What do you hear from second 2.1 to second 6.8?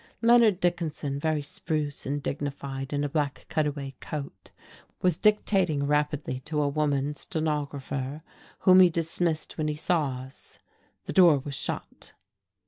dignified in a black cutaway coat, was dictating rapidly to a